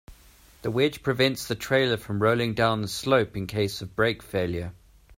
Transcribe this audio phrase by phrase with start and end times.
[0.63, 4.73] This wedge prevents the trailer from rolling down the slope in case of brake failure.